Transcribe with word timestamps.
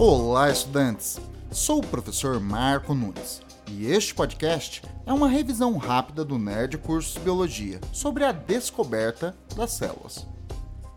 Olá, 0.00 0.48
estudantes! 0.48 1.18
Sou 1.50 1.80
o 1.80 1.86
professor 1.86 2.38
Marco 2.38 2.94
Nunes 2.94 3.42
e 3.66 3.86
este 3.86 4.14
podcast 4.14 4.80
é 5.04 5.12
uma 5.12 5.28
revisão 5.28 5.76
rápida 5.76 6.24
do 6.24 6.38
Nerd 6.38 6.78
Curso 6.78 7.14
de 7.14 7.24
Biologia 7.24 7.80
sobre 7.92 8.24
a 8.24 8.30
descoberta 8.30 9.36
das 9.56 9.72
células. 9.72 10.24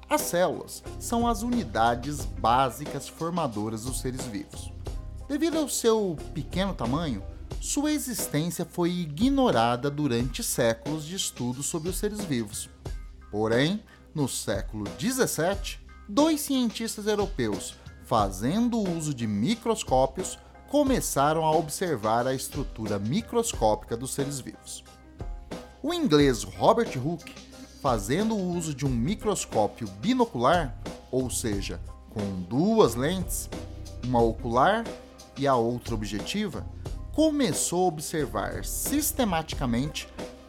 As 0.08 0.22
células 0.22 0.84
são 1.00 1.28
as 1.28 1.42
unidades 1.42 2.24
básicas 2.26 3.08
formadoras 3.08 3.86
dos 3.86 4.02
seres 4.02 4.24
vivos. 4.28 4.72
Devido 5.28 5.58
ao 5.58 5.68
seu 5.68 6.16
pequeno 6.36 6.76
tamanho, 6.76 7.24
sua 7.60 7.92
existência 7.92 8.66
foi 8.70 8.92
ignorada 8.92 9.90
durante 9.90 10.44
séculos 10.44 11.06
de 11.06 11.16
estudos 11.16 11.66
sobre 11.66 11.90
os 11.90 11.98
seres 11.98 12.22
vivos. 12.22 12.70
Porém, 13.32 13.82
no 14.14 14.28
século 14.30 14.84
17, 15.00 15.82
dois 16.08 16.42
cientistas 16.42 17.08
europeus, 17.08 17.81
fazendo 18.12 18.78
uso 18.78 19.14
de 19.14 19.26
microscópios, 19.26 20.38
começaram 20.68 21.46
a 21.46 21.52
observar 21.52 22.28
a 22.28 22.34
estrutura 22.34 23.00
microscópica 23.00 23.96
dos 23.96 24.14
seres 24.14 24.38
vivos. 24.38 24.84
O 25.82 25.94
inglês 25.94 26.44
Robert 26.44 26.92
Hooke, 26.98 27.34
fazendo 27.82 28.36
uso 28.36 28.76
de 28.76 28.86
um 28.86 28.90
microscópio 28.90 29.88
binocular, 30.02 30.78
ou 31.10 31.30
seja, 31.30 31.80
com 32.10 32.42
duas 32.50 32.96
lentes, 32.96 33.50
uma 34.04 34.22
ocular 34.22 34.84
e 35.38 35.48
a 35.48 35.56
outra 35.56 35.96
objetiva, 35.96 36.66
começou 37.14 37.86
a 37.86 37.88
observar 37.88 38.66
sistematicamente 38.66 40.06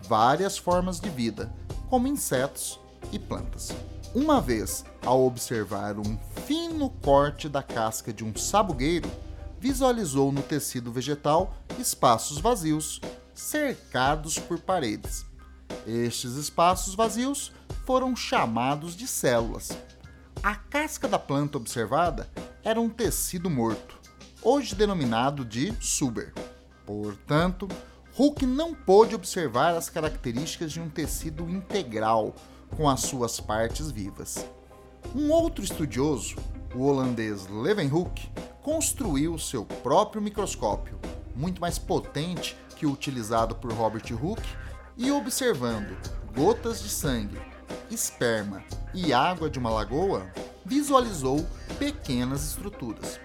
várias 0.09 0.59
formas 0.59 0.99
de 0.99 1.09
vida, 1.09 1.55
como 1.89 2.09
insetos 2.09 2.81
e 3.13 3.21
plantas. 3.21 3.73
Uma 4.15 4.43
vez, 4.43 4.85
ao 5.07 5.25
observar 5.25 5.99
um 5.99 6.19
fino 6.45 6.91
corte 6.91 7.49
da 7.49 7.63
casca 7.63 8.13
de 8.13 8.23
um 8.23 8.37
sabugueiro, 8.37 9.11
visualizou 9.59 10.31
no 10.31 10.43
tecido 10.43 10.93
vegetal 10.93 11.57
espaços 11.79 12.39
vazios, 12.39 13.01
cercados 13.35 14.39
por 14.39 14.61
paredes. 14.61 15.25
Estes 15.87 16.35
espaços 16.35 16.95
vazios 16.95 17.53
foram 17.87 18.15
chamados 18.15 18.95
de 18.95 19.07
células. 19.07 19.71
A 20.43 20.57
casca 20.57 21.09
da 21.09 21.19
planta 21.19 21.57
observada 21.57 22.29
era 22.63 22.79
um 22.79 22.91
tecido 22.91 23.49
morto, 23.49 23.99
hoje 24.43 24.75
denominado 24.75 25.43
de 25.43 25.73
suber. 25.81 26.35
Portanto, 26.85 27.67
Hooke 28.19 28.45
não 28.45 28.75
pôde 28.75 29.15
observar 29.15 29.75
as 29.75 29.89
características 29.89 30.71
de 30.71 30.81
um 30.81 30.91
tecido 30.91 31.49
integral 31.49 32.35
com 32.77 32.89
as 32.89 33.01
suas 33.01 33.41
partes 33.41 33.91
vivas. 33.91 34.47
Um 35.15 35.31
outro 35.31 35.63
estudioso, 35.63 36.37
o 36.75 36.85
holandês 36.85 37.47
Leeuwenhoek, 37.49 38.31
construiu 38.63 39.39
seu 39.39 39.65
próprio 39.65 40.23
microscópio, 40.23 40.99
muito 41.35 41.61
mais 41.61 41.79
potente 41.79 42.57
que 42.77 42.87
o 42.87 42.93
utilizado 42.93 43.55
por 43.55 43.73
Robert 43.73 44.05
Hooke, 44.13 44.57
e 44.97 45.11
observando 45.11 45.97
gotas 46.35 46.83
de 46.83 46.89
sangue, 46.89 47.41
esperma 47.91 48.63
e 48.95 49.13
água 49.13 49.49
de 49.49 49.59
uma 49.59 49.71
lagoa, 49.71 50.31
visualizou 50.65 51.47
pequenas 51.79 52.45
estruturas. 52.45 53.19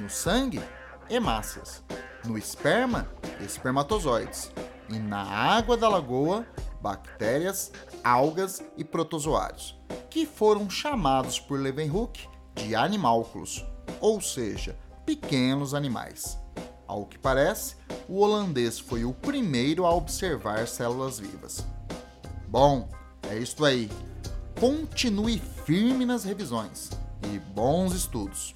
No 0.00 0.08
sangue, 0.08 0.60
hemácias. 1.08 1.82
No 2.24 2.38
esperma, 2.38 3.08
espermatozoides. 3.40 4.50
E 4.88 4.98
na 4.98 5.22
água 5.22 5.76
da 5.76 5.88
lagoa, 5.88 6.46
bactérias, 6.82 7.70
algas 8.02 8.60
e 8.76 8.84
protozoários, 8.84 9.78
que 10.10 10.26
foram 10.26 10.68
chamados 10.68 11.38
por 11.38 11.60
Leeuwenhoek 11.60 12.28
de 12.54 12.74
animálculos, 12.74 13.64
ou 14.00 14.20
seja, 14.20 14.76
pequenos 15.06 15.72
animais. 15.72 16.38
Ao 16.86 17.06
que 17.06 17.18
parece, 17.18 17.76
o 18.08 18.18
holandês 18.18 18.78
foi 18.78 19.04
o 19.04 19.14
primeiro 19.14 19.86
a 19.86 19.94
observar 19.94 20.66
células 20.66 21.18
vivas. 21.18 21.64
Bom, 22.48 22.88
é 23.30 23.38
isto 23.38 23.64
aí. 23.64 23.90
Continue 24.60 25.38
firme 25.64 26.04
nas 26.04 26.24
revisões 26.24 26.90
e 27.32 27.38
bons 27.38 27.94
estudos! 27.94 28.52